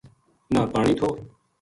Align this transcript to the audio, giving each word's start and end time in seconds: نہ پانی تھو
نہ 0.53 0.61
پانی 0.73 0.93
تھو 0.99 1.09